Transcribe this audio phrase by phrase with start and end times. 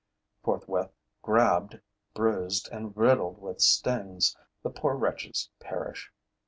[0.41, 1.79] Forthwith grabbed,
[2.15, 6.11] bruised and riddled with stings, the poor wretches perish.